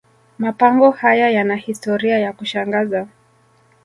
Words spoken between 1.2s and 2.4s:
yana historia ya